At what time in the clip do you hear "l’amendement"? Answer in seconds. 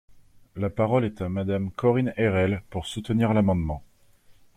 3.35-3.83